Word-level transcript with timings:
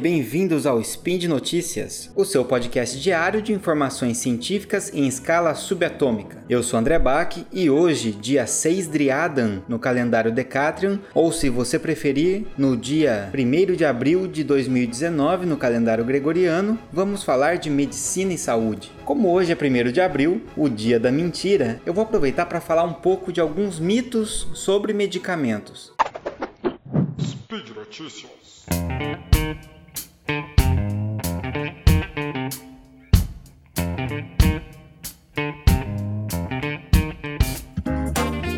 bem-vindos 0.00 0.66
ao 0.66 0.80
Spin 0.80 1.18
de 1.18 1.28
Notícias, 1.28 2.10
o 2.16 2.24
seu 2.24 2.42
podcast 2.42 2.98
diário 2.98 3.42
de 3.42 3.52
informações 3.52 4.16
científicas 4.16 4.90
em 4.94 5.06
escala 5.06 5.54
subatômica. 5.54 6.42
Eu 6.48 6.62
sou 6.62 6.78
André 6.78 6.98
Bach 6.98 7.36
e 7.52 7.68
hoje, 7.68 8.10
dia 8.10 8.46
6 8.46 8.86
Driadan, 8.86 9.60
no 9.68 9.78
calendário 9.78 10.32
Decatrium, 10.32 10.98
ou 11.12 11.30
se 11.30 11.50
você 11.50 11.78
preferir, 11.78 12.46
no 12.56 12.78
dia 12.78 13.30
1 13.34 13.76
de 13.76 13.84
abril 13.84 14.26
de 14.26 14.42
2019, 14.42 15.44
no 15.44 15.58
calendário 15.58 16.04
gregoriano, 16.04 16.78
vamos 16.90 17.22
falar 17.22 17.58
de 17.58 17.68
medicina 17.68 18.32
e 18.32 18.38
saúde. 18.38 18.90
Como 19.04 19.30
hoje 19.30 19.52
é 19.52 19.54
1 19.54 19.92
de 19.92 20.00
abril, 20.00 20.40
o 20.56 20.70
dia 20.70 20.98
da 20.98 21.12
mentira, 21.12 21.78
eu 21.84 21.92
vou 21.92 22.04
aproveitar 22.04 22.46
para 22.46 22.60
falar 22.60 22.84
um 22.84 22.94
pouco 22.94 23.30
de 23.30 23.40
alguns 23.40 23.78
mitos 23.78 24.48
sobre 24.54 24.94
medicamentos. 24.94 25.92
Speed 27.20 27.76
Notícias. 27.76 28.30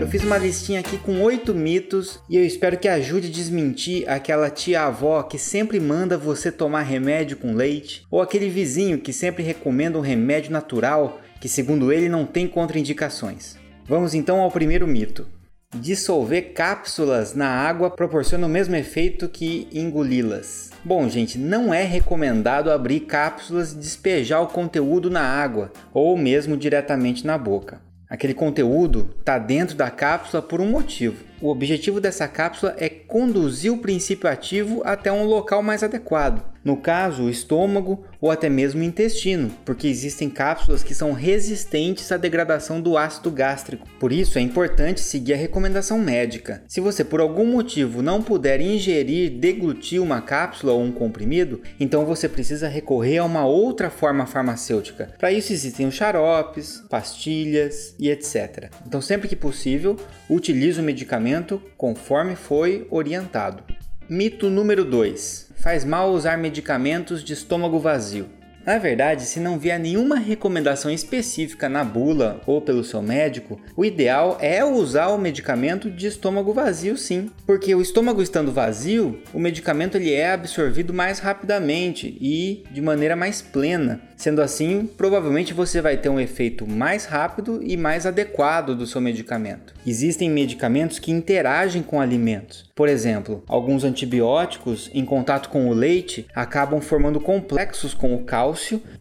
Eu 0.02 0.08
fiz 0.08 0.24
uma 0.24 0.36
listinha 0.36 0.80
aqui 0.80 0.98
com 0.98 1.22
oito 1.22 1.54
mitos 1.54 2.18
e 2.28 2.36
eu 2.36 2.44
espero 2.44 2.76
que 2.76 2.88
ajude 2.88 3.28
a 3.28 3.30
desmentir 3.30 4.04
aquela 4.10 4.50
tia-avó 4.50 5.22
que 5.22 5.38
sempre 5.38 5.78
manda 5.78 6.18
você 6.18 6.50
tomar 6.50 6.82
remédio 6.82 7.36
com 7.36 7.54
leite, 7.54 8.04
ou 8.10 8.20
aquele 8.20 8.48
vizinho 8.48 8.98
que 8.98 9.12
sempre 9.12 9.44
recomenda 9.44 9.96
um 9.96 10.00
remédio 10.00 10.50
natural 10.50 11.20
que, 11.40 11.48
segundo 11.48 11.92
ele, 11.92 12.08
não 12.08 12.26
tem 12.26 12.48
contraindicações. 12.48 13.54
Vamos 13.86 14.12
então 14.12 14.40
ao 14.40 14.50
primeiro 14.50 14.88
mito. 14.88 15.24
Dissolver 15.72 16.52
cápsulas 16.52 17.32
na 17.36 17.46
água 17.46 17.88
proporciona 17.88 18.48
o 18.48 18.50
mesmo 18.50 18.74
efeito 18.74 19.28
que 19.28 19.68
engoli-las. 19.72 20.70
Bom, 20.84 21.08
gente, 21.08 21.38
não 21.38 21.72
é 21.72 21.84
recomendado 21.84 22.72
abrir 22.72 23.00
cápsulas 23.00 23.70
e 23.70 23.76
despejar 23.76 24.42
o 24.42 24.48
conteúdo 24.48 25.08
na 25.08 25.22
água 25.22 25.70
ou 25.94 26.18
mesmo 26.18 26.56
diretamente 26.56 27.24
na 27.24 27.38
boca. 27.38 27.91
Aquele 28.12 28.34
conteúdo 28.34 29.08
está 29.20 29.38
dentro 29.38 29.74
da 29.74 29.90
cápsula 29.90 30.42
por 30.42 30.60
um 30.60 30.68
motivo. 30.68 31.24
O 31.42 31.48
objetivo 31.48 32.00
dessa 32.00 32.28
cápsula 32.28 32.76
é 32.78 32.88
conduzir 32.88 33.72
o 33.72 33.78
princípio 33.78 34.30
ativo 34.30 34.80
até 34.84 35.10
um 35.10 35.24
local 35.24 35.60
mais 35.60 35.82
adequado 35.82 36.52
no 36.64 36.76
caso, 36.76 37.24
o 37.24 37.30
estômago 37.30 38.04
ou 38.20 38.30
até 38.30 38.48
mesmo 38.48 38.80
o 38.80 38.84
intestino, 38.84 39.50
porque 39.64 39.88
existem 39.88 40.30
cápsulas 40.30 40.84
que 40.84 40.94
são 40.94 41.12
resistentes 41.12 42.12
à 42.12 42.16
degradação 42.16 42.80
do 42.80 42.96
ácido 42.96 43.32
gástrico. 43.32 43.88
Por 43.98 44.12
isso, 44.12 44.38
é 44.38 44.40
importante 44.40 45.00
seguir 45.00 45.34
a 45.34 45.36
recomendação 45.36 45.98
médica. 45.98 46.62
Se 46.68 46.80
você 46.80 47.02
por 47.02 47.20
algum 47.20 47.44
motivo 47.44 48.00
não 48.00 48.22
puder 48.22 48.60
ingerir, 48.60 49.32
deglutir 49.32 50.00
uma 50.00 50.22
cápsula 50.22 50.72
ou 50.72 50.82
um 50.82 50.92
comprimido, 50.92 51.60
então 51.80 52.06
você 52.06 52.28
precisa 52.28 52.68
recorrer 52.68 53.18
a 53.18 53.24
uma 53.24 53.44
outra 53.44 53.90
forma 53.90 54.24
farmacêutica. 54.24 55.12
Para 55.18 55.32
isso 55.32 55.52
existem 55.52 55.86
os 55.86 55.94
xaropes, 55.94 56.80
pastilhas 56.88 57.96
e 57.98 58.08
etc. 58.08 58.70
Então, 58.86 59.00
sempre 59.00 59.26
que 59.26 59.34
possível, 59.34 59.96
utilize 60.30 60.80
o 60.80 60.84
medicamento 60.84 61.31
conforme 61.76 62.36
foi 62.36 62.86
orientado. 62.90 63.64
Mito 64.08 64.50
número 64.50 64.84
2 64.84 65.52
faz 65.56 65.84
mal 65.84 66.10
usar 66.10 66.36
medicamentos 66.36 67.24
de 67.24 67.32
estômago 67.32 67.78
vazio. 67.78 68.28
Na 68.64 68.78
verdade, 68.78 69.24
se 69.24 69.40
não 69.40 69.58
vier 69.58 69.78
nenhuma 69.78 70.16
recomendação 70.16 70.88
específica 70.88 71.68
na 71.68 71.82
bula 71.82 72.40
ou 72.46 72.60
pelo 72.60 72.84
seu 72.84 73.02
médico, 73.02 73.60
o 73.76 73.84
ideal 73.84 74.38
é 74.40 74.64
usar 74.64 75.08
o 75.08 75.18
medicamento 75.18 75.90
de 75.90 76.06
estômago 76.06 76.52
vazio 76.52 76.96
sim, 76.96 77.28
porque 77.44 77.74
o 77.74 77.82
estômago 77.82 78.22
estando 78.22 78.52
vazio, 78.52 79.20
o 79.34 79.40
medicamento 79.40 79.96
ele 79.96 80.12
é 80.12 80.30
absorvido 80.30 80.94
mais 80.94 81.18
rapidamente 81.18 82.16
e 82.20 82.62
de 82.70 82.80
maneira 82.80 83.16
mais 83.16 83.42
plena. 83.42 84.00
Sendo 84.16 84.40
assim, 84.40 84.88
provavelmente 84.96 85.52
você 85.52 85.80
vai 85.80 85.96
ter 85.96 86.08
um 86.08 86.20
efeito 86.20 86.64
mais 86.64 87.04
rápido 87.04 87.60
e 87.60 87.76
mais 87.76 88.06
adequado 88.06 88.76
do 88.76 88.86
seu 88.86 89.00
medicamento. 89.00 89.74
Existem 89.84 90.30
medicamentos 90.30 91.00
que 91.00 91.10
interagem 91.10 91.82
com 91.82 92.00
alimentos. 92.00 92.70
Por 92.76 92.88
exemplo, 92.88 93.42
alguns 93.48 93.82
antibióticos 93.82 94.88
em 94.94 95.04
contato 95.04 95.48
com 95.48 95.68
o 95.68 95.74
leite 95.74 96.26
acabam 96.32 96.80
formando 96.80 97.20
complexos 97.20 97.94
com 97.94 98.14
o 98.14 98.22
cálcio 98.22 98.51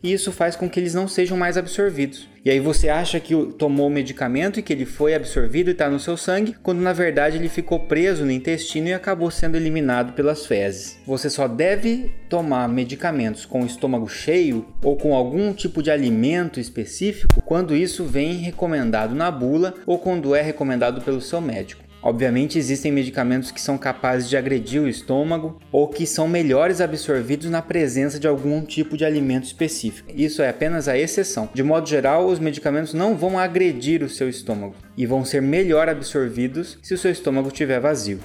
e 0.02 0.12
isso 0.12 0.32
faz 0.32 0.56
com 0.56 0.70
que 0.70 0.80
eles 0.80 0.94
não 0.94 1.08
sejam 1.08 1.38
mais 1.38 1.58
absorvidos. 1.58 2.30
E 2.44 2.50
aí 2.50 2.60
você 2.60 2.90
acha 2.90 3.20
que 3.20 3.36
tomou 3.58 3.88
o 3.88 3.90
medicamento 3.90 4.60
e 4.60 4.64
que 4.64 4.74
ele 4.74 4.86
foi 4.86 5.14
absorvido 5.14 5.68
e 5.68 5.72
está 5.72 5.90
no 5.90 6.00
seu 6.00 6.18
sangue, 6.18 6.56
quando 6.64 6.80
na 6.80 6.92
verdade 6.92 7.38
ele 7.38 7.50
ficou 7.50 7.82
preso 7.82 8.26
no 8.26 8.32
intestino 8.32 8.88
e 8.88 8.94
acabou 8.94 9.30
sendo 9.30 9.58
eliminado 9.58 10.14
pelas 10.14 10.46
fezes. 10.48 10.98
Você 11.06 11.30
só 11.30 11.48
deve 11.48 12.12
tomar 12.28 12.68
medicamentos 12.68 13.46
com 13.46 13.62
o 13.62 13.66
estômago 13.66 14.08
cheio 14.08 14.66
ou 14.84 14.98
com 14.98 15.14
algum 15.14 15.54
tipo 15.54 15.84
de 15.84 15.92
alimento 15.92 16.60
específico 16.60 17.42
quando 17.44 17.76
isso 17.76 18.06
vem 18.06 18.34
recomendado 18.38 19.14
na 19.14 19.30
bula 19.30 19.76
ou 19.86 20.00
quando 20.00 20.34
é 20.34 20.42
recomendado 20.42 21.02
pelo 21.02 21.22
seu 21.22 21.40
médico. 21.40 21.91
Obviamente, 22.04 22.58
existem 22.58 22.92
medicamentos 22.92 23.52
que 23.52 23.62
são 23.62 23.78
capazes 23.78 24.28
de 24.28 24.36
agredir 24.36 24.82
o 24.82 24.88
estômago 24.88 25.60
ou 25.72 25.88
que 25.88 26.08
são 26.08 26.28
melhores 26.28 26.82
absorvidos 26.82 27.50
na 27.50 27.62
presença 27.62 28.20
de 28.20 28.28
algum 28.28 28.64
tipo 28.64 28.98
de 28.98 29.06
alimento 29.06 29.46
específico. 29.46 30.12
Isso 30.16 30.42
é 30.42 30.50
apenas 30.50 30.88
a 30.88 30.98
exceção. 30.98 31.48
De 31.54 31.62
modo 31.62 31.88
geral, 31.88 32.26
os 32.26 32.40
medicamentos 32.40 32.94
não 32.94 33.16
vão 33.16 33.38
agredir 33.38 34.04
o 34.04 34.10
seu 34.10 34.28
estômago 34.28 34.76
e 34.98 35.06
vão 35.06 35.24
ser 35.24 35.42
melhor 35.42 35.88
absorvidos 35.88 36.80
se 36.82 36.94
o 36.94 36.98
seu 36.98 37.12
estômago 37.12 37.50
estiver 37.50 37.80
vazio. 37.80 38.20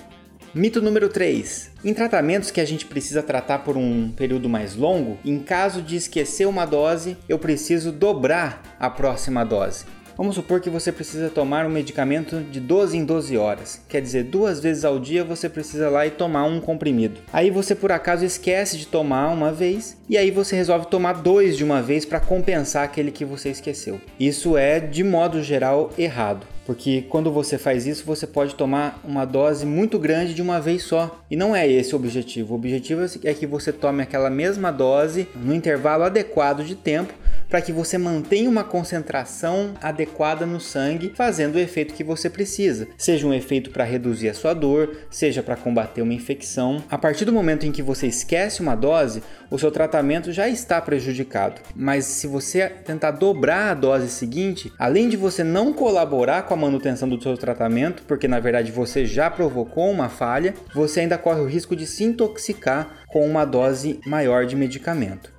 Mito 0.54 0.80
número 0.80 1.10
3. 1.10 1.72
Em 1.84 1.92
tratamentos 1.92 2.50
que 2.50 2.62
a 2.62 2.64
gente 2.64 2.86
precisa 2.86 3.22
tratar 3.22 3.58
por 3.58 3.76
um 3.76 4.10
período 4.10 4.48
mais 4.48 4.74
longo, 4.74 5.18
em 5.22 5.38
caso 5.38 5.82
de 5.82 5.96
esquecer 5.96 6.46
uma 6.46 6.64
dose, 6.64 7.14
eu 7.28 7.38
preciso 7.38 7.92
dobrar 7.92 8.62
a 8.80 8.88
próxima 8.88 9.44
dose. 9.44 9.84
Vamos 10.16 10.34
supor 10.34 10.62
que 10.62 10.70
você 10.70 10.90
precisa 10.90 11.28
tomar 11.28 11.66
um 11.66 11.68
medicamento 11.68 12.40
de 12.40 12.58
12 12.58 12.96
em 12.96 13.04
12 13.04 13.36
horas, 13.36 13.82
quer 13.86 14.00
dizer, 14.00 14.24
duas 14.24 14.60
vezes 14.60 14.82
ao 14.82 14.98
dia 14.98 15.22
você 15.22 15.46
precisa 15.46 15.90
lá 15.90 16.06
e 16.06 16.10
tomar 16.10 16.44
um 16.44 16.58
comprimido. 16.58 17.20
Aí 17.30 17.50
você 17.50 17.74
por 17.74 17.92
acaso 17.92 18.24
esquece 18.24 18.78
de 18.78 18.86
tomar 18.86 19.28
uma 19.28 19.52
vez 19.52 19.94
e 20.08 20.16
aí 20.16 20.30
você 20.30 20.56
resolve 20.56 20.86
tomar 20.86 21.14
dois 21.14 21.54
de 21.54 21.62
uma 21.62 21.82
vez 21.82 22.06
para 22.06 22.18
compensar 22.18 22.84
aquele 22.84 23.10
que 23.10 23.26
você 23.26 23.50
esqueceu. 23.50 24.00
Isso 24.18 24.56
é, 24.56 24.80
de 24.80 25.04
modo 25.04 25.42
geral, 25.42 25.90
errado. 25.98 26.46
Porque 26.64 27.04
quando 27.10 27.30
você 27.30 27.58
faz 27.58 27.86
isso, 27.86 28.04
você 28.04 28.26
pode 28.26 28.54
tomar 28.54 28.98
uma 29.04 29.24
dose 29.24 29.64
muito 29.64 29.98
grande 29.98 30.34
de 30.34 30.42
uma 30.42 30.60
vez 30.60 30.82
só. 30.82 31.20
E 31.30 31.36
não 31.36 31.54
é 31.54 31.70
esse 31.70 31.94
o 31.94 31.96
objetivo. 31.96 32.54
O 32.54 32.56
objetivo 32.56 33.02
é 33.22 33.34
que 33.34 33.46
você 33.46 33.72
tome 33.72 34.02
aquela 34.02 34.28
mesma 34.28 34.72
dose 34.72 35.28
no 35.36 35.54
intervalo 35.54 36.02
adequado 36.02 36.64
de 36.64 36.74
tempo 36.74 37.14
para 37.48 37.60
que 37.60 37.72
você 37.72 37.98
mantenha 37.98 38.48
uma 38.48 38.64
concentração 38.64 39.74
adequada 39.80 40.46
no 40.46 40.60
sangue, 40.60 41.12
fazendo 41.14 41.56
o 41.56 41.60
efeito 41.60 41.94
que 41.94 42.04
você 42.04 42.28
precisa, 42.28 42.88
seja 42.96 43.26
um 43.26 43.34
efeito 43.34 43.70
para 43.70 43.84
reduzir 43.84 44.28
a 44.28 44.34
sua 44.34 44.54
dor, 44.54 44.96
seja 45.10 45.42
para 45.42 45.56
combater 45.56 46.02
uma 46.02 46.14
infecção. 46.14 46.82
A 46.90 46.98
partir 46.98 47.24
do 47.24 47.32
momento 47.32 47.66
em 47.66 47.72
que 47.72 47.82
você 47.82 48.06
esquece 48.06 48.60
uma 48.60 48.74
dose, 48.74 49.22
o 49.50 49.58
seu 49.58 49.70
tratamento 49.70 50.32
já 50.32 50.48
está 50.48 50.80
prejudicado. 50.80 51.60
Mas 51.74 52.04
se 52.04 52.26
você 52.26 52.68
tentar 52.68 53.12
dobrar 53.12 53.70
a 53.70 53.74
dose 53.74 54.08
seguinte, 54.08 54.72
além 54.78 55.08
de 55.08 55.16
você 55.16 55.44
não 55.44 55.72
colaborar 55.72 56.42
com 56.42 56.54
a 56.54 56.56
manutenção 56.56 57.08
do 57.08 57.22
seu 57.22 57.36
tratamento, 57.36 58.02
porque 58.04 58.28
na 58.28 58.40
verdade 58.40 58.72
você 58.72 59.06
já 59.06 59.30
provocou 59.30 59.90
uma 59.90 60.08
falha, 60.08 60.54
você 60.74 61.00
ainda 61.00 61.18
corre 61.18 61.40
o 61.40 61.46
risco 61.46 61.76
de 61.76 61.86
se 61.86 62.04
intoxicar 62.04 63.04
com 63.06 63.26
uma 63.26 63.44
dose 63.44 64.00
maior 64.06 64.46
de 64.46 64.56
medicamento. 64.56 65.32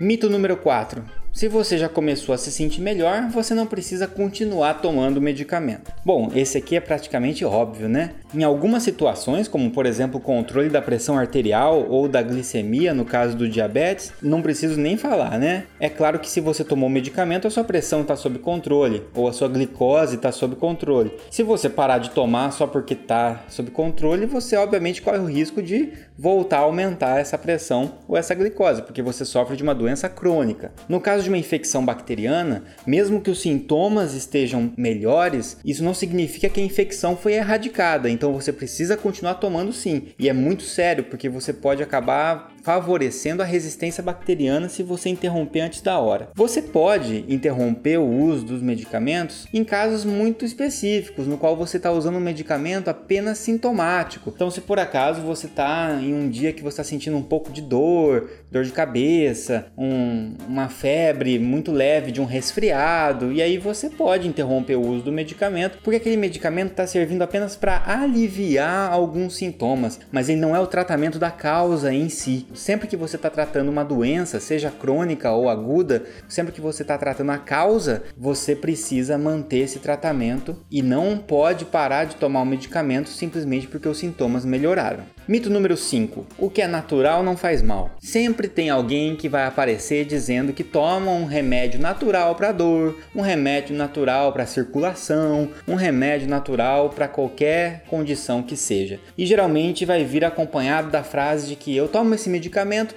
Mito 0.00 0.28
número 0.28 0.56
4. 0.56 1.23
Se 1.34 1.48
você 1.48 1.76
já 1.76 1.88
começou 1.88 2.32
a 2.32 2.38
se 2.38 2.52
sentir 2.52 2.80
melhor, 2.80 3.28
você 3.28 3.54
não 3.54 3.66
precisa 3.66 4.06
continuar 4.06 4.74
tomando 4.74 5.16
o 5.16 5.20
medicamento. 5.20 5.92
Bom, 6.04 6.30
esse 6.32 6.56
aqui 6.56 6.76
é 6.76 6.80
praticamente 6.80 7.44
óbvio, 7.44 7.88
né? 7.88 8.12
Em 8.32 8.44
algumas 8.44 8.84
situações, 8.84 9.48
como 9.48 9.68
por 9.72 9.84
exemplo 9.84 10.20
o 10.20 10.22
controle 10.22 10.68
da 10.68 10.80
pressão 10.80 11.18
arterial 11.18 11.88
ou 11.90 12.06
da 12.06 12.22
glicemia, 12.22 12.94
no 12.94 13.04
caso 13.04 13.36
do 13.36 13.48
diabetes, 13.48 14.12
não 14.22 14.42
preciso 14.42 14.78
nem 14.78 14.96
falar, 14.96 15.36
né? 15.36 15.64
É 15.80 15.88
claro 15.88 16.20
que 16.20 16.30
se 16.30 16.40
você 16.40 16.62
tomou 16.62 16.88
o 16.88 16.92
medicamento, 16.92 17.48
a 17.48 17.50
sua 17.50 17.64
pressão 17.64 18.02
está 18.02 18.14
sob 18.14 18.38
controle 18.38 19.02
ou 19.12 19.26
a 19.26 19.32
sua 19.32 19.48
glicose 19.48 20.14
está 20.14 20.30
sob 20.30 20.54
controle. 20.54 21.12
Se 21.32 21.42
você 21.42 21.68
parar 21.68 21.98
de 21.98 22.10
tomar 22.10 22.52
só 22.52 22.64
porque 22.64 22.94
está 22.94 23.42
sob 23.48 23.72
controle, 23.72 24.24
você 24.24 24.56
obviamente 24.56 25.02
corre 25.02 25.18
o 25.18 25.26
risco 25.26 25.60
de 25.60 25.92
voltar 26.16 26.58
a 26.58 26.62
aumentar 26.62 27.18
essa 27.18 27.36
pressão 27.36 27.94
ou 28.06 28.16
essa 28.16 28.36
glicose, 28.36 28.82
porque 28.82 29.02
você 29.02 29.24
sofre 29.24 29.56
de 29.56 29.64
uma 29.64 29.74
doença 29.74 30.08
crônica. 30.08 30.70
No 30.88 31.00
caso 31.00 31.23
de 31.24 31.30
uma 31.30 31.38
infecção 31.38 31.84
bacteriana, 31.84 32.64
mesmo 32.86 33.20
que 33.20 33.30
os 33.30 33.40
sintomas 33.40 34.14
estejam 34.14 34.72
melhores, 34.76 35.58
isso 35.64 35.82
não 35.82 35.94
significa 35.94 36.48
que 36.48 36.60
a 36.60 36.64
infecção 36.64 37.16
foi 37.16 37.34
erradicada. 37.34 38.08
Então 38.08 38.32
você 38.32 38.52
precisa 38.52 38.96
continuar 38.96 39.34
tomando 39.34 39.72
sim. 39.72 40.08
E 40.18 40.28
é 40.28 40.32
muito 40.32 40.62
sério, 40.62 41.04
porque 41.04 41.28
você 41.28 41.52
pode 41.52 41.82
acabar 41.82 42.53
favorecendo 42.64 43.42
a 43.42 43.44
resistência 43.44 44.02
bacteriana 44.02 44.70
se 44.70 44.82
você 44.82 45.10
interromper 45.10 45.60
antes 45.60 45.82
da 45.82 45.98
hora. 45.98 46.30
Você 46.34 46.62
pode 46.62 47.24
interromper 47.28 47.98
o 47.98 48.08
uso 48.08 48.46
dos 48.46 48.62
medicamentos 48.62 49.46
em 49.52 49.62
casos 49.62 50.04
muito 50.04 50.44
específicos, 50.46 51.26
no 51.26 51.36
qual 51.36 51.54
você 51.54 51.76
está 51.76 51.92
usando 51.92 52.16
um 52.16 52.20
medicamento 52.20 52.88
apenas 52.88 53.38
sintomático. 53.38 54.32
Então, 54.34 54.50
se 54.50 54.62
por 54.62 54.78
acaso 54.78 55.20
você 55.20 55.46
está 55.46 55.98
em 56.00 56.14
um 56.14 56.28
dia 56.28 56.52
que 56.52 56.62
você 56.62 56.80
está 56.80 56.84
sentindo 56.84 57.18
um 57.18 57.22
pouco 57.22 57.52
de 57.52 57.60
dor, 57.60 58.30
dor 58.50 58.64
de 58.64 58.72
cabeça, 58.72 59.66
um, 59.76 60.34
uma 60.48 60.70
febre 60.70 61.38
muito 61.38 61.70
leve 61.70 62.10
de 62.10 62.20
um 62.20 62.24
resfriado, 62.24 63.30
e 63.30 63.42
aí 63.42 63.58
você 63.58 63.90
pode 63.90 64.26
interromper 64.26 64.76
o 64.76 64.88
uso 64.88 65.04
do 65.04 65.12
medicamento, 65.12 65.78
porque 65.82 65.96
aquele 65.96 66.16
medicamento 66.16 66.70
está 66.70 66.86
servindo 66.86 67.20
apenas 67.20 67.56
para 67.56 67.82
aliviar 67.84 68.90
alguns 68.90 69.36
sintomas, 69.36 70.00
mas 70.10 70.30
ele 70.30 70.40
não 70.40 70.56
é 70.56 70.60
o 70.60 70.66
tratamento 70.66 71.18
da 71.18 71.30
causa 71.30 71.92
em 71.92 72.08
si. 72.08 72.46
Sempre 72.54 72.86
que 72.86 72.96
você 72.96 73.16
está 73.16 73.28
tratando 73.28 73.68
uma 73.68 73.84
doença, 73.84 74.38
seja 74.38 74.70
crônica 74.70 75.30
ou 75.32 75.48
aguda, 75.48 76.04
sempre 76.28 76.52
que 76.52 76.60
você 76.60 76.82
está 76.82 76.96
tratando 76.96 77.32
a 77.32 77.38
causa, 77.38 78.04
você 78.16 78.54
precisa 78.54 79.18
manter 79.18 79.58
esse 79.58 79.80
tratamento 79.80 80.56
e 80.70 80.80
não 80.80 81.18
pode 81.18 81.64
parar 81.64 82.04
de 82.04 82.16
tomar 82.16 82.42
o 82.42 82.46
medicamento 82.46 83.08
simplesmente 83.08 83.66
porque 83.66 83.88
os 83.88 83.98
sintomas 83.98 84.44
melhoraram. 84.44 85.04
Mito 85.26 85.50
número 85.50 85.76
5. 85.76 86.26
O 86.38 86.50
que 86.50 86.62
é 86.62 86.66
natural 86.66 87.22
não 87.22 87.36
faz 87.36 87.62
mal. 87.62 87.90
Sempre 87.98 88.46
tem 88.46 88.70
alguém 88.70 89.16
que 89.16 89.28
vai 89.28 89.46
aparecer 89.46 90.04
dizendo 90.04 90.52
que 90.52 90.62
toma 90.62 91.10
um 91.10 91.24
remédio 91.24 91.80
natural 91.80 92.34
para 92.34 92.52
dor, 92.52 92.96
um 93.16 93.22
remédio 93.22 93.74
natural 93.74 94.32
para 94.32 94.46
circulação, 94.46 95.48
um 95.66 95.74
remédio 95.74 96.28
natural 96.28 96.90
para 96.90 97.08
qualquer 97.08 97.84
condição 97.88 98.42
que 98.42 98.56
seja. 98.56 99.00
E 99.16 99.24
geralmente 99.24 99.84
vai 99.84 100.04
vir 100.04 100.24
acompanhado 100.24 100.90
da 100.90 101.02
frase 101.02 101.48
de 101.48 101.56
que 101.56 101.74
eu 101.74 101.88
tomo 101.88 102.14
esse 102.14 102.28
medicamento 102.28 102.43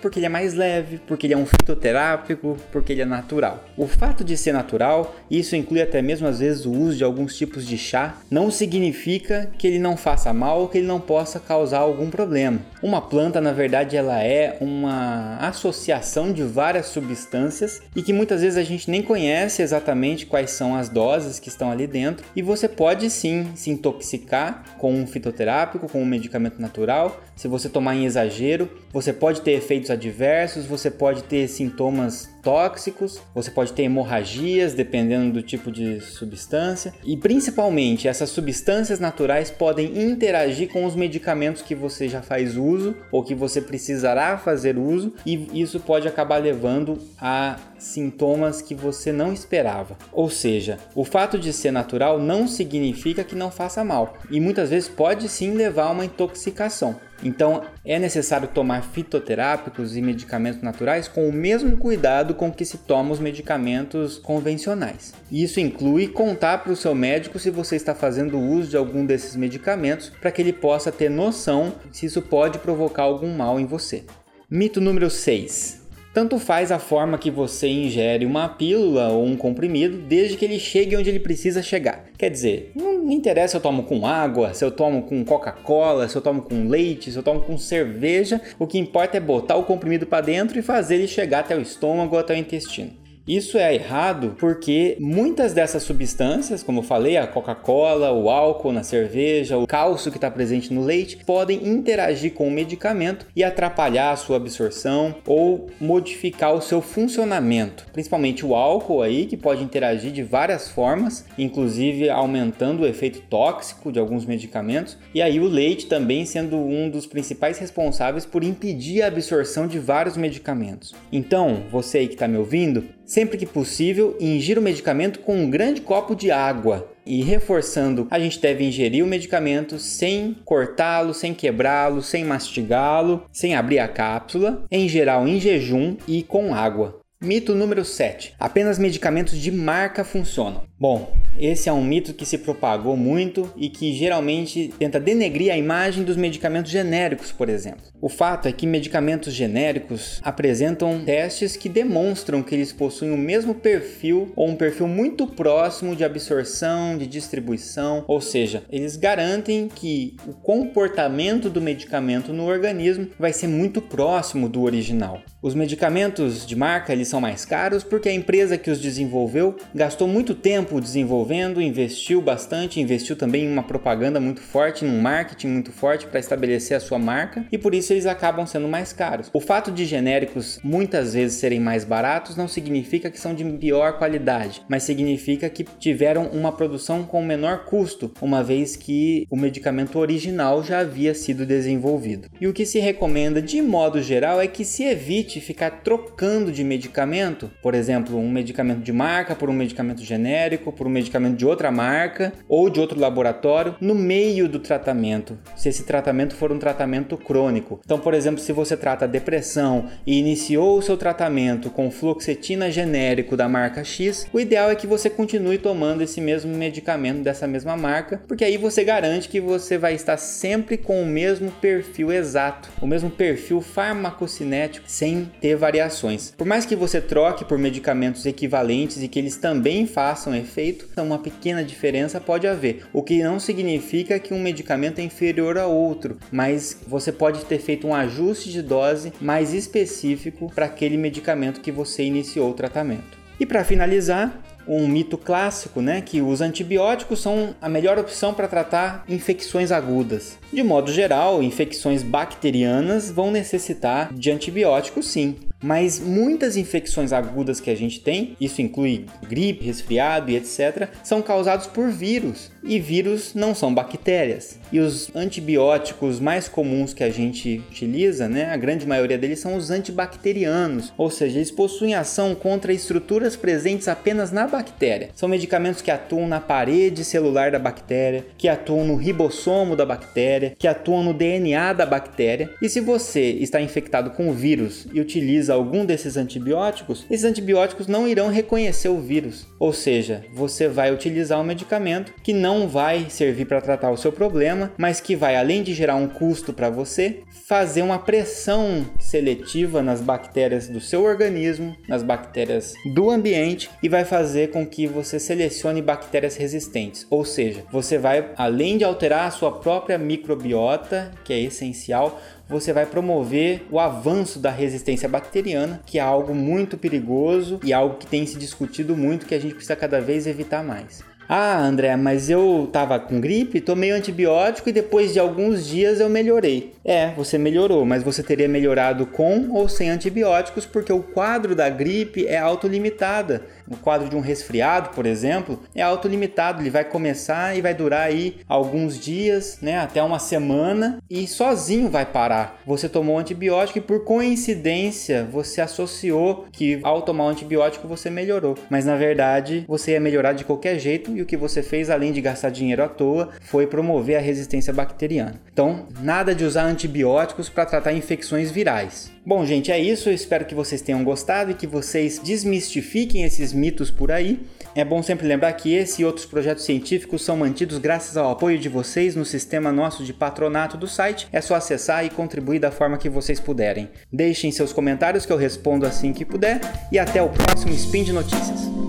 porque 0.01 0.19
ele 0.19 0.25
é 0.25 0.29
mais 0.29 0.53
leve, 0.53 0.99
porque 1.07 1.27
ele 1.27 1.33
é 1.33 1.38
um 1.38 1.45
fitoterápico, 1.45 2.57
porque 2.71 2.94
ele 2.94 3.01
é 3.01 3.05
natural. 3.05 3.63
O 3.75 3.88
fato 3.88 4.23
de 4.23 4.38
ser 4.38 4.51
natural, 4.51 5.15
isso 5.29 5.55
inclui 5.55 5.81
até 5.81 6.01
mesmo 6.01 6.27
às 6.27 6.39
vezes 6.39 6.65
o 6.65 6.71
uso 6.71 6.97
de 6.97 7.03
alguns 7.03 7.35
tipos 7.35 7.65
de 7.65 7.77
chá, 7.77 8.17
não 8.29 8.49
significa 8.51 9.49
que 9.57 9.67
ele 9.67 9.79
não 9.79 9.97
faça 9.97 10.33
mal 10.33 10.61
ou 10.61 10.67
que 10.67 10.77
ele 10.77 10.88
não 10.88 10.99
possa 10.99 11.39
causar 11.39 11.79
algum 11.79 12.09
problema. 12.09 12.59
Uma 12.81 13.01
planta, 13.01 13.41
na 13.41 13.51
verdade, 13.51 13.95
ela 13.95 14.23
é 14.23 14.57
uma 14.61 15.38
associação 15.38 16.31
de 16.31 16.44
várias 16.44 16.88
substâncias 16.88 17.81
e 17.95 18.01
que 18.01 18.13
muitas 18.13 18.41
vezes 18.41 18.57
a 18.57 18.63
gente 18.63 18.89
nem 18.89 19.01
conhece 19.01 19.61
exatamente 19.61 20.25
quais 20.25 20.51
são 20.51 20.75
as 20.75 20.89
doses 20.89 21.39
que 21.39 21.49
estão 21.49 21.71
ali 21.71 21.88
dentro 21.88 22.25
e 22.35 22.41
você 22.41 22.67
pode 22.67 23.09
sim 23.09 23.51
se 23.55 23.69
intoxicar 23.69 24.63
com 24.77 24.94
um 24.94 25.07
fitoterápico, 25.07 25.89
com 25.89 26.01
um 26.01 26.05
medicamento 26.05 26.61
natural. 26.61 27.21
Se 27.35 27.47
você 27.47 27.69
tomar 27.69 27.95
em 27.95 28.05
exagero, 28.05 28.69
você 28.91 29.13
pode 29.13 29.36
ter 29.41 29.51
efeitos 29.51 29.89
adversos, 29.89 30.65
você 30.65 30.89
pode 30.89 31.23
ter 31.23 31.47
sintomas 31.47 32.29
tóxicos, 32.41 33.19
você 33.35 33.51
pode 33.51 33.73
ter 33.73 33.83
hemorragias 33.83 34.73
dependendo 34.73 35.33
do 35.33 35.41
tipo 35.41 35.71
de 35.71 35.99
substância. 35.99 36.93
E 37.03 37.17
principalmente 37.17 38.07
essas 38.07 38.29
substâncias 38.29 38.99
naturais 38.99 39.51
podem 39.51 40.01
interagir 40.01 40.69
com 40.69 40.85
os 40.85 40.95
medicamentos 40.95 41.61
que 41.61 41.75
você 41.75 42.07
já 42.07 42.21
faz 42.21 42.55
uso 42.55 42.95
ou 43.11 43.23
que 43.23 43.35
você 43.35 43.59
precisará 43.59 44.37
fazer 44.37 44.77
uso 44.77 45.13
e 45.25 45.61
isso 45.61 45.79
pode 45.79 46.07
acabar 46.07 46.37
levando 46.37 46.97
a 47.19 47.59
sintomas 47.77 48.62
que 48.62 48.75
você 48.75 49.12
não 49.12 49.33
esperava. 49.33 49.97
Ou 50.12 50.29
seja, 50.29 50.77
o 50.95 51.03
fato 51.03 51.38
de 51.38 51.53
ser 51.53 51.71
natural 51.71 52.19
não 52.19 52.47
significa 52.47 53.24
que 53.24 53.35
não 53.35 53.51
faça 53.51 53.83
mal 53.83 54.18
e 54.29 54.39
muitas 54.39 54.69
vezes 54.69 54.89
pode 54.89 55.29
sim 55.29 55.53
levar 55.53 55.85
a 55.85 55.91
uma 55.91 56.06
intoxicação. 56.06 56.95
Então 57.24 57.63
é 57.83 57.97
necessário 57.97 58.47
tomar 58.47 58.83
fitoterápicos 58.83 59.97
e 59.97 60.01
medicamentos 60.01 60.62
naturais 60.62 61.07
com 61.07 61.27
o 61.27 61.33
mesmo 61.33 61.77
cuidado 61.77 62.35
com 62.35 62.51
que 62.51 62.65
se 62.65 62.77
toma 62.79 63.12
os 63.12 63.19
medicamentos 63.19 64.18
convencionais. 64.18 65.13
Isso 65.31 65.59
inclui 65.59 66.07
contar 66.07 66.59
para 66.59 66.71
o 66.71 66.75
seu 66.75 66.94
médico 66.94 67.39
se 67.39 67.50
você 67.50 67.75
está 67.75 67.95
fazendo 67.95 68.39
uso 68.39 68.69
de 68.69 68.77
algum 68.77 69.06
desses 69.06 69.35
medicamentos 69.35 70.09
para 70.21 70.31
que 70.31 70.41
ele 70.41 70.53
possa 70.53 70.91
ter 70.91 71.09
noção 71.09 71.73
se 71.91 72.06
isso 72.06 72.21
pode 72.21 72.59
provocar 72.59 73.03
algum 73.03 73.35
mal 73.35 73.59
em 73.59 73.65
você. 73.65 74.03
Mito 74.50 74.80
número 74.80 75.09
6. 75.09 75.86
Tanto 76.17 76.39
faz 76.39 76.71
a 76.71 76.79
forma 76.79 77.15
que 77.19 77.29
você 77.29 77.67
ingere 77.67 78.25
uma 78.25 78.49
pílula 78.49 79.09
ou 79.09 79.23
um 79.23 79.37
comprimido, 79.37 79.99
desde 79.99 80.35
que 80.35 80.45
ele 80.45 80.57
chegue 80.57 80.97
onde 80.97 81.07
ele 81.11 81.19
precisa 81.19 81.61
chegar. 81.61 82.05
Quer 82.17 82.31
dizer, 82.31 82.71
não 82.73 83.11
interessa 83.11 83.51
se 83.51 83.57
eu 83.57 83.61
tomo 83.61 83.83
com 83.83 84.03
água, 84.03 84.51
se 84.51 84.65
eu 84.65 84.71
tomo 84.71 85.03
com 85.03 85.23
Coca-Cola, 85.23 86.09
se 86.09 86.15
eu 86.15 86.21
tomo 86.23 86.41
com 86.41 86.67
leite, 86.67 87.11
se 87.11 87.17
eu 87.19 87.21
tomo 87.21 87.41
com 87.41 87.55
cerveja, 87.55 88.41
o 88.57 88.65
que 88.65 88.79
importa 88.79 89.17
é 89.17 89.19
botar 89.19 89.57
o 89.57 89.63
comprimido 89.63 90.07
para 90.07 90.25
dentro 90.25 90.57
e 90.57 90.63
fazer 90.63 90.95
ele 90.95 91.07
chegar 91.07 91.41
até 91.41 91.55
o 91.55 91.61
estômago 91.61 92.15
ou 92.15 92.19
até 92.19 92.33
o 92.33 92.37
intestino. 92.37 92.89
Isso 93.27 93.57
é 93.57 93.75
errado 93.75 94.38
porque 94.39 94.95
muitas 95.01 95.51
dessas 95.51 95.83
substâncias, 95.83 96.63
como 96.63 96.79
eu 96.79 96.83
falei, 96.83 97.18
a 97.18 97.27
Coca-Cola, 97.27 98.12
o 98.13 98.29
álcool 98.29 98.71
na 98.71 98.83
cerveja, 98.83 99.57
o 99.57 99.68
cálcio 99.68 100.12
que 100.12 100.18
está 100.18 100.31
presente 100.31 100.74
no 100.74 100.81
leite, 100.81 101.18
podem 101.25 101.68
interagir 101.68 102.33
com 102.33 102.47
o 102.47 102.51
medicamento 102.51 103.27
e 103.35 103.44
atrapalhar 103.44 104.12
a 104.12 104.15
sua 104.15 104.38
absorção 104.38 105.15
ou 105.27 105.68
modificar 105.77 106.53
o 106.53 106.62
seu 106.62 106.81
funcionamento. 106.81 107.85
Principalmente 107.91 108.45
o 108.45 108.56
álcool 108.56 109.01
aí, 109.01 109.25
que 109.25 109.35
pode 109.35 109.62
interagir 109.62 110.12
de 110.13 110.23
várias 110.23 110.69
formas, 110.69 111.25
inclusive 111.38 112.09
aumentando 112.09 112.83
o 112.83 112.88
efeito 112.88 113.19
tóxico 113.30 113.91
de 113.91 114.00
alguns 114.00 114.25
medicamentos, 114.25 114.97
e 115.13 115.21
aí 115.21 115.38
o 115.38 115.47
leite 115.47 115.88
também 115.88 116.25
sendo 116.25 116.56
um 116.56 116.89
dos 116.89 117.06
principais 117.06 117.57
responsáveis 117.57 118.25
por 118.25 118.41
impedir 118.41 119.01
a 119.01 119.07
absorção 119.07 119.68
de 119.68 119.80
vários 119.80 120.15
medicamentos. 120.15 120.95
Então, 121.12 121.63
você 121.69 121.97
aí 121.97 122.07
que 122.07 122.13
está 122.13 122.27
me 122.27 122.38
ouvindo, 122.38 122.85
Sempre 123.07 123.38
que 123.38 123.45
possível, 123.45 124.18
ingira 124.19 124.59
o 124.59 124.63
medicamento 124.63 125.19
com 125.19 125.38
um 125.38 125.50
grande 125.50 125.80
copo 125.80 126.13
de 126.13 126.30
água. 126.30 126.92
E 127.06 127.24
reforçando, 127.24 128.06
a 128.12 128.19
gente 128.19 128.38
deve 128.38 128.65
ingerir 128.65 129.01
o 129.01 129.07
medicamento 129.07 129.80
sem 129.80 130.36
cortá-lo, 130.44 131.13
sem 131.13 131.33
quebrá-lo, 131.33 132.04
sem 132.04 132.25
mastigá-lo, 132.25 133.24
sem 133.31 133.56
abrir 133.56 133.80
a 133.80 133.88
cápsula, 133.88 134.65
em 134.69 134.89
geral 134.89 135.25
em 135.25 135.39
jejum 135.39 135.95
e 136.06 136.21
com 136.21 136.54
água. 136.54 137.00
Mito 137.19 137.56
número 137.56 137.86
7. 137.86 138.36
Apenas 138.38 138.77
medicamentos 138.77 139.39
de 139.39 139.54
marca 139.54 140.04
funcionam. 140.04 140.65
Bom, 140.79 141.12
esse 141.39 141.69
é 141.69 141.74
um 141.74 141.83
mito 141.83 142.13
que 142.13 142.25
se 142.25 142.38
propagou 142.38 142.95
muito 142.95 143.51
e 143.57 143.68
que 143.68 143.94
geralmente 143.94 144.71
tenta 144.77 145.00
denegrir 145.00 145.51
a 145.51 145.57
imagem 145.57 146.03
dos 146.03 146.15
medicamentos 146.15 146.71
genéricos, 146.71 147.31
por 147.31 147.50
exemplo. 147.50 147.81
O 148.00 148.09
fato 148.09 148.47
é 148.47 148.51
que 148.51 148.68
medicamentos 148.68 149.33
genéricos 149.33 150.19
apresentam 150.24 151.03
testes 151.03 151.57
que 151.57 151.68
demonstram 151.68 152.44
que 152.44 152.53
eles 152.53 152.71
possuem 152.71 153.12
o 153.12 153.18
mesmo 153.18 153.56
perfil 153.56 154.31
ou 154.35 154.47
um 154.47 154.56
perfil 154.56 154.88
muito 154.88 155.25
próximo 155.25 155.95
de 155.95 156.04
absorção, 156.04 156.95
de 156.95 157.07
distribuição, 157.07 158.04
ou 158.07 158.21
seja, 158.21 158.63
eles 158.69 158.95
garantem 158.95 159.68
que 159.68 160.16
o 160.28 160.33
comportamento 160.33 161.49
do 161.49 161.59
medicamento 161.59 162.31
no 162.31 162.45
organismo 162.45 163.09
vai 163.18 163.33
ser 163.33 163.47
muito 163.47 163.81
próximo 163.81 164.47
do 164.47 164.61
original. 164.61 165.21
Os 165.42 165.56
medicamentos 165.56 166.45
de 166.45 166.56
marca 166.56 166.94
eles 166.94 167.07
são 167.07 167.21
mais 167.21 167.45
caros 167.45 167.83
porque 167.83 168.09
a 168.09 168.13
empresa 168.13 168.57
que 168.57 168.69
os 168.69 168.80
desenvolveu 168.80 169.56
gastou 169.73 170.07
muito 170.07 170.35
tempo 170.35 170.67
desenvolvendo, 170.81 171.62
investiu 171.62 172.21
bastante, 172.21 172.80
investiu 172.80 173.16
também 173.16 173.45
em 173.45 173.52
uma 173.52 173.64
propaganda 173.64 174.19
muito 174.19 174.42
forte, 174.42 174.86
num 174.86 175.02
marketing 175.02 175.47
muito 175.47 175.71
forte 175.71 176.06
para 176.06 176.19
estabelecer 176.19 176.76
a 176.76 176.80
sua 176.80 177.00
marca 177.00 177.45
e 177.52 177.57
por 177.57 177.74
isso 177.74 177.94
eles 177.94 178.06
acabam 178.06 178.45
sendo 178.45 178.68
mais 178.68 178.94
caros. 178.94 179.30
O 179.33 179.40
fato 179.40 179.71
de 179.71 179.86
genéricos 179.86 180.59
muitas 180.64 181.14
vezes 181.14 181.40
serem 181.40 181.59
mais 181.59 181.83
baratos 181.83 182.36
não 182.36 182.47
significa 182.47 183.09
que 183.09 183.19
são 183.19 183.33
de 183.33 183.44
pior 183.45 183.97
qualidade, 183.97 184.62
mas 184.69 184.83
significa 184.83 185.50
que 185.50 185.64
tiveram 185.80 186.28
uma 186.28 186.52
produção 186.52 187.04
com 187.04 187.24
menor 187.24 187.66
custo, 187.66 188.12
uma 188.21 188.44
vez 188.44 188.76
que 188.76 189.26
o 189.30 189.38
medicamento 189.38 189.97
original 190.00 190.64
já 190.64 190.80
havia 190.80 191.14
sido 191.14 191.45
desenvolvido. 191.45 192.30
E 192.40 192.47
o 192.47 192.54
que 192.54 192.66
se 192.66 192.80
recomenda 192.80 193.42
de 193.42 193.62
modo 193.62 194.02
geral 194.02 194.42
é 194.42 194.47
que 194.47 194.66
se 194.66 194.83
evite 194.83 195.40
ficar 195.40 195.81
trocando 195.83 196.52
de 196.52 196.64
medicamento, 196.64 197.52
por 197.62 197.74
exemplo, 197.74 198.18
um 198.18 198.30
medicamento 198.30 198.81
de 198.81 198.92
marca 198.92 199.36
por 199.36 199.50
um 199.50 199.54
medicamento 199.54 200.04
genérico, 200.04 200.56
por 200.57 200.87
um 200.87 200.90
medicamento 200.90 201.37
de 201.37 201.45
outra 201.45 201.71
marca 201.71 202.33
ou 202.47 202.69
de 202.69 202.80
outro 202.80 202.99
laboratório 202.99 203.76
no 203.80 203.95
meio 203.95 204.47
do 204.47 204.59
tratamento, 204.59 205.37
se 205.56 205.69
esse 205.69 205.83
tratamento 205.83 206.35
for 206.35 206.52
um 206.52 206.59
tratamento 206.59 207.18
crônico. 207.18 207.80
Então, 207.83 207.99
por 207.99 208.14
exemplo, 208.14 208.42
se 208.42 208.52
você 208.52 208.76
trata 208.76 209.07
depressão 209.07 209.85
e 210.06 210.19
iniciou 210.19 210.78
o 210.78 210.81
seu 210.81 210.97
tratamento 210.97 211.69
com 211.69 211.92
fluoxetina 211.92 212.71
genérico 212.71 213.35
da 213.35 213.47
marca 213.47 213.83
X, 213.83 214.28
o 214.33 214.40
ideal 214.40 214.69
é 214.69 214.76
que 214.76 214.87
você 214.87 215.09
continue 215.09 215.57
tomando 215.57 216.02
esse 216.02 216.21
mesmo 216.21 216.56
medicamento 216.56 217.21
dessa 217.21 217.47
mesma 217.47 217.76
marca, 217.76 218.21
porque 218.28 218.44
aí 218.44 218.57
você 218.57 218.83
garante 218.83 219.30
que 219.30 219.40
você 219.40 219.78
vai 219.78 219.94
estar 219.94 220.18
sempre 220.18 220.78
com 220.78 221.02
o 221.02 221.06
mesmo 221.06 221.52
perfil 221.52 222.11
exato, 222.11 222.69
o 222.81 222.87
mesmo 222.87 223.09
perfil 223.09 223.61
farmacocinético, 223.61 224.85
sem 224.87 225.30
ter 225.42 225.56
variações. 225.56 226.33
Por 226.37 226.47
mais 226.47 226.66
que 226.66 226.76
você 226.76 227.02
troque 227.02 227.45
por 227.45 227.57
medicamentos 227.57 228.26
equivalentes 228.26 229.02
e 229.02 229.07
que 229.07 229.19
eles 229.19 229.37
também 229.37 229.85
façam 229.85 230.35
efeito, 230.47 230.87
uma 230.97 231.19
pequena 231.19 231.63
diferença 231.63 232.19
pode 232.19 232.47
haver, 232.47 232.85
o 232.94 233.04
que 233.04 233.21
não 233.21 233.39
significa 233.39 234.18
que 234.19 234.33
um 234.33 234.39
medicamento 234.39 234.99
é 234.99 235.04
inferior 235.04 235.57
a 235.57 235.68
outro, 235.68 236.18
mas 236.31 236.81
você 236.87 237.11
pode 237.11 237.45
ter 237.45 237.59
feito 237.59 237.85
um 237.85 237.94
ajuste 237.94 238.51
de 238.51 238.61
dose 238.61 239.11
mais 239.19 239.54
específico 239.54 240.51
para 240.56 240.66
aquele 240.66 240.97
medicamento 240.97 241.61
que 241.61 241.71
você 241.71 242.04
iniciou 242.04 242.49
o 242.49 242.54
tratamento. 242.54 243.18
E 243.39 243.45
para 243.45 243.63
finalizar, 243.63 244.42
um 244.68 244.87
mito 244.87 245.18
clássico, 245.18 245.81
né, 245.81 246.01
que 246.01 246.21
os 246.21 246.42
antibióticos 246.42 247.21
são 247.21 247.56
a 247.61 247.69
melhor 247.69 247.97
opção 247.97 248.33
para 248.33 248.47
tratar 248.47 249.06
infecções 249.07 249.71
agudas. 249.71 250.37
De 250.51 250.61
modo 250.61 250.92
geral, 250.92 251.42
infecções 251.42 252.04
bacterianas 252.04 253.09
vão 253.09 253.31
necessitar 253.31 254.13
de 254.13 254.31
antibióticos 254.31 255.07
sim, 255.07 255.37
mas 255.61 255.99
muitas 255.99 256.56
infecções 256.56 257.11
agudas 257.11 257.59
que 257.59 257.69
a 257.69 257.76
gente 257.76 257.99
tem, 257.99 258.35
isso 258.40 258.61
inclui 258.61 259.06
gripe, 259.28 259.66
resfriado 259.66 260.31
e 260.31 260.35
etc., 260.35 260.90
são 261.04 261.21
causados 261.21 261.68
por 261.68 261.90
vírus. 261.90 262.52
E 262.64 262.80
vírus 262.80 263.33
não 263.33 263.56
são 263.56 263.73
bactérias. 263.73 264.59
E 264.71 264.80
os 264.80 265.09
antibióticos 265.16 266.19
mais 266.19 266.49
comuns 266.49 266.94
que 266.94 267.04
a 267.04 267.09
gente 267.09 267.64
utiliza, 267.69 268.28
né, 268.28 268.52
a 268.52 268.57
grande 268.57 268.85
maioria 268.85 269.18
deles 269.18 269.40
são 269.40 269.56
os 269.56 269.71
antibacterianos, 269.71 270.94
ou 270.97 271.09
seja, 271.09 271.37
eles 271.37 271.52
possuem 271.52 271.95
ação 271.95 272.35
contra 272.35 272.73
estruturas 272.73 273.35
presentes 273.35 273.87
apenas 273.87 274.31
na 274.31 274.47
bactéria. 274.47 275.09
São 275.16 275.30
medicamentos 275.30 275.81
que 275.81 275.92
atuam 275.92 276.28
na 276.28 276.42
parede 276.42 277.04
celular 277.04 277.52
da 277.52 277.59
bactéria, 277.59 278.26
que 278.37 278.47
atuam 278.47 278.85
no 278.85 278.95
ribossomo 278.95 279.76
da 279.76 279.85
bactéria, 279.85 280.54
que 280.57 280.68
atuam 280.68 281.04
no 281.04 281.14
DNA 281.14 281.73
da 281.73 281.85
bactéria. 281.85 282.49
E 282.61 282.68
se 282.68 282.81
você 282.81 283.30
está 283.31 283.61
infectado 283.61 284.11
com 284.11 284.30
o 284.30 284.33
vírus 284.33 284.87
e 284.94 284.99
utiliza 284.99 285.46
utiliza 285.47 285.54
algum 285.54 285.85
desses 285.85 286.18
antibióticos, 286.18 287.06
esses 287.09 287.25
antibióticos 287.25 287.87
não 287.87 288.07
irão 288.07 288.30
reconhecer 288.30 288.89
o 288.89 288.99
vírus. 288.99 289.47
Ou 289.59 289.73
seja, 289.73 290.23
você 290.33 290.68
vai 290.68 290.92
utilizar 290.92 291.39
um 291.39 291.44
medicamento 291.44 292.13
que 292.23 292.33
não 292.33 292.68
vai 292.68 293.09
servir 293.09 293.45
para 293.45 293.61
tratar 293.61 293.92
o 293.92 293.97
seu 293.97 294.11
problema, 294.11 294.71
mas 294.77 294.99
que 294.99 295.16
vai, 295.16 295.35
além 295.35 295.63
de 295.63 295.73
gerar 295.73 295.95
um 295.95 296.07
custo 296.07 296.54
para 296.54 296.69
você, 296.69 297.21
fazer 297.45 297.81
uma 297.81 297.99
pressão 297.99 298.85
seletiva 298.99 299.81
nas 299.81 300.01
bactérias 300.01 300.68
do 300.68 300.81
seu 300.81 301.04
organismo, 301.04 301.75
nas 301.87 302.04
bactérias 302.04 302.73
do 302.94 303.09
ambiente 303.09 303.69
e 303.81 303.89
vai 303.89 304.04
fazer 304.04 304.51
com 304.51 304.66
que 304.66 304.87
você 304.87 305.19
selecione 305.19 305.81
bactérias 305.81 306.35
resistentes. 306.35 307.06
Ou 307.09 307.23
seja, 307.23 307.63
você 307.71 307.97
vai, 307.97 308.31
além 308.37 308.77
de 308.77 308.83
alterar 308.83 309.27
a 309.27 309.31
sua 309.31 309.51
própria 309.51 309.97
microbiota, 309.97 311.11
que 311.23 311.33
é 311.33 311.39
essencial, 311.39 312.19
você 312.47 312.71
vai 312.71 312.85
promover 312.85 313.66
o 313.69 313.80
avanço 313.80 314.39
da 314.39 314.49
resistência 314.49 315.09
bacteriana, 315.09 315.81
que 315.85 315.99
é 315.99 316.01
algo 316.01 316.33
muito 316.33 316.77
perigoso 316.77 317.59
e 317.63 317.73
algo 317.73 317.97
que 317.97 318.07
tem 318.07 318.25
se 318.25 318.37
discutido 318.37 318.95
muito 318.95 319.25
que 319.25 319.35
a 319.35 319.39
gente 319.39 319.54
precisa 319.54 319.75
cada 319.75 319.99
vez 319.99 320.25
evitar 320.27 320.63
mais. 320.63 321.04
Ah, 321.29 321.59
André, 321.59 321.95
mas 321.97 322.29
eu 322.29 322.69
tava 322.71 322.97
com 322.99 323.19
gripe, 323.19 323.59
tomei 323.59 323.91
antibiótico 323.91 324.69
e 324.69 324.71
depois 324.71 325.11
de 325.11 325.19
alguns 325.19 325.67
dias 325.67 325.99
eu 325.99 326.07
melhorei. 326.07 326.73
É, 326.85 327.11
você 327.17 327.37
melhorou, 327.37 327.85
mas 327.85 328.01
você 328.01 328.23
teria 328.23 328.47
melhorado 328.47 329.05
com 329.05 329.49
ou 329.51 329.67
sem 329.67 329.89
antibióticos 329.89 330.65
porque 330.65 330.93
o 330.93 331.03
quadro 331.03 331.53
da 331.53 331.67
gripe 331.67 332.25
é 332.25 332.37
autolimitada. 332.37 333.41
O 333.69 333.75
quadro 333.75 334.07
de 334.07 334.15
um 334.15 334.21
resfriado, 334.21 334.91
por 334.91 335.05
exemplo, 335.05 335.61
é 335.75 335.81
autolimitado, 335.81 336.61
ele 336.61 336.69
vai 336.69 336.85
começar 336.85 337.57
e 337.57 337.61
vai 337.61 337.73
durar 337.73 338.07
aí 338.07 338.37
alguns 338.47 338.97
dias, 338.97 339.57
né, 339.61 339.79
até 339.79 340.01
uma 340.01 340.19
semana 340.19 341.03
e 341.09 341.27
sozinho 341.27 341.89
vai 341.89 342.05
parar. 342.05 342.61
Você 342.65 342.87
tomou 342.87 343.19
antibiótico 343.19 343.79
e 343.79 343.81
por 343.81 344.05
coincidência 344.05 345.27
você 345.29 345.59
associou 345.59 346.45
que 346.53 346.79
ao 346.83 347.01
tomar 347.01 347.25
o 347.25 347.29
antibiótico 347.29 347.85
você 347.85 348.09
melhorou, 348.09 348.55
mas 348.69 348.85
na 348.85 348.95
verdade 348.95 349.65
você 349.67 349.91
ia 349.91 349.99
melhorar 349.99 350.31
de 350.31 350.45
qualquer 350.45 350.79
jeito 350.79 351.17
e 351.18 351.21
o 351.21 351.26
que 351.26 351.36
você 351.36 351.64
fez, 351.64 351.90
além 351.90 352.12
de 352.12 352.21
gastar 352.21 352.52
dinheiro 352.52 352.83
à 352.83 352.88
toa, 352.88 353.30
foi 353.42 353.66
promover 353.66 354.18
a 354.18 354.21
resistência 354.21 354.71
bacteriana. 354.71 355.42
Então, 355.52 355.88
nada 356.02 356.36
de 356.36 356.45
usar 356.45 356.66
antibióticos 356.66 357.50
para 357.50 357.66
tratar 357.66 357.94
infecções 357.94 358.52
virais. 358.52 359.12
Bom, 359.26 359.45
gente, 359.45 359.71
é 359.71 359.80
isso. 359.80 360.09
Eu 360.09 360.14
espero 360.14 360.45
que 360.45 360.56
vocês 360.56 360.81
tenham 360.81 361.04
gostado 361.04 361.52
e 361.52 361.54
que 361.56 361.68
vocês 361.68 362.19
desmistifiquem 362.19 363.24
esses 363.24 363.52
mitos 363.52 363.90
por 363.90 364.12
aí. 364.12 364.40
É 364.76 364.86
bom 364.86 365.02
sempre 365.02 365.28
lembrar 365.28 365.52
que 365.54 365.74
esse 365.74 366.02
e 366.02 366.06
outros 366.06 366.26
projetos 366.26 366.64
científicos 366.64 367.26
são 367.26 367.36
mantidos 367.36 367.80
graças 367.80 368.16
ao 368.16 368.30
apoio 368.30 368.59
de 368.59 368.69
vocês 368.69 369.16
no 369.16 369.26
sistema 369.26 369.71
nosso 369.71 370.04
de 370.04 370.14
patronato 370.14 370.78
do 370.78 370.88
site. 370.88 371.28
É 371.33 371.42
só 371.42 371.56
acessar 371.56 372.06
e 372.06 372.12
contribuir 372.12 372.59
da 372.59 372.69
forma 372.69 372.97
que 372.97 373.09
vocês 373.09 373.40
puderem. 373.40 373.90
Deixem 374.14 374.52
seus 374.52 374.71
comentários 374.71 375.26
que 375.26 375.33
eu 375.33 375.38
respondo 375.38 375.86
assim 375.86 376.14
que 376.14 376.24
puder 376.24 376.62
e 376.92 377.00
até 377.00 377.21
o 377.21 377.30
próximo 377.30 377.74
Spin 377.74 378.04
de 378.04 378.14
Notícias. 378.14 378.86